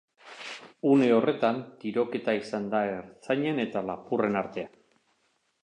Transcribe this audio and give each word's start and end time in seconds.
Une 0.91 1.09
horretan, 1.17 1.59
tiroketa 1.83 2.35
izan 2.39 2.65
da 2.73 2.81
ertzainen 2.95 3.65
eta 3.67 3.85
lapurren 3.91 4.41
artean. 4.45 4.77